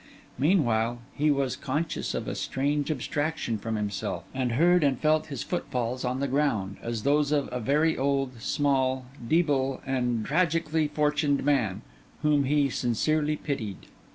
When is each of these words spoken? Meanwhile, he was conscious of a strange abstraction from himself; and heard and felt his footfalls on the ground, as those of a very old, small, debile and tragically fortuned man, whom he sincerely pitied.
Meanwhile, 0.39 0.97
he 1.13 1.29
was 1.29 1.55
conscious 1.55 2.15
of 2.15 2.27
a 2.27 2.33
strange 2.33 2.89
abstraction 2.89 3.59
from 3.59 3.75
himself; 3.75 4.23
and 4.33 4.53
heard 4.53 4.83
and 4.83 4.97
felt 4.99 5.27
his 5.27 5.43
footfalls 5.43 6.03
on 6.03 6.19
the 6.19 6.27
ground, 6.27 6.77
as 6.81 7.03
those 7.03 7.31
of 7.31 7.47
a 7.51 7.59
very 7.59 7.95
old, 7.95 8.41
small, 8.41 9.05
debile 9.23 9.79
and 9.85 10.25
tragically 10.25 10.87
fortuned 10.87 11.43
man, 11.45 11.83
whom 12.23 12.45
he 12.45 12.67
sincerely 12.67 13.35
pitied. 13.35 13.85